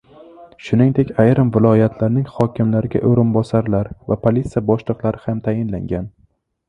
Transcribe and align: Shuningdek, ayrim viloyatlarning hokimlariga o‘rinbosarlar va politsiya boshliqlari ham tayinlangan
Shuningdek, 0.67 1.11
ayrim 1.23 1.51
viloyatlarning 1.57 2.25
hokimlariga 2.37 3.03
o‘rinbosarlar 3.11 3.93
va 4.13 4.19
politsiya 4.27 4.65
boshliqlari 4.71 5.23
ham 5.27 5.45
tayinlangan 5.51 6.09